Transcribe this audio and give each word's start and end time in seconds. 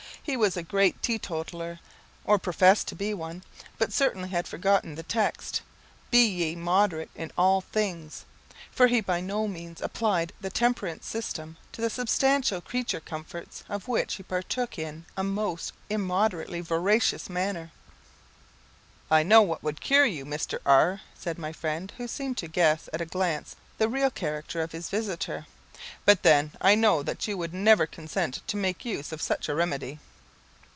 He 0.23 0.37
was 0.37 0.55
a 0.55 0.61
great 0.61 1.01
teetotaller, 1.01 1.79
or 2.25 2.37
professed 2.37 2.87
to 2.89 2.95
be 2.95 3.11
one, 3.11 3.41
but 3.79 3.91
certainly 3.91 4.29
had 4.29 4.47
forgotten 4.47 4.93
the 4.93 5.01
text, 5.01 5.63
"Be 6.11 6.23
ye 6.23 6.55
moderate 6.55 7.09
in 7.15 7.31
all 7.39 7.61
things;" 7.61 8.23
for 8.71 8.85
he 8.85 9.01
by 9.01 9.19
no 9.19 9.47
means 9.47 9.81
applied 9.81 10.31
the 10.39 10.51
temperance 10.51 11.07
system 11.07 11.57
to 11.71 11.81
the 11.81 11.89
substantial 11.89 12.61
creature 12.61 12.99
comforts, 12.99 13.63
of 13.67 13.87
which 13.87 14.13
he 14.13 14.23
partook 14.23 14.77
in 14.77 15.05
a 15.17 15.23
most 15.23 15.73
immoderately 15.89 16.61
voracious 16.61 17.27
manner. 17.27 17.71
"I 19.09 19.23
know 19.23 19.41
what 19.41 19.63
would 19.63 19.81
cure 19.81 20.05
you, 20.05 20.23
Mr. 20.23 20.59
R," 20.67 21.01
said 21.17 21.39
my 21.39 21.51
friend, 21.51 21.91
who 21.97 22.07
seemed 22.07 22.37
to 22.37 22.47
guess 22.47 22.87
at 22.93 23.01
a 23.01 23.05
glance 23.07 23.55
the 23.79 23.89
real 23.89 24.11
character 24.11 24.61
of 24.61 24.71
his 24.71 24.87
visitor; 24.87 25.47
"but 26.05 26.21
then 26.21 26.51
I 26.61 26.75
know 26.75 27.01
that 27.01 27.27
you 27.27 27.37
would 27.39 27.55
never 27.55 27.87
consent 27.87 28.41
to 28.47 28.55
make 28.55 28.85
use 28.85 29.11
of 29.11 29.19
such 29.23 29.49
a 29.49 29.55
remedy." 29.55 29.99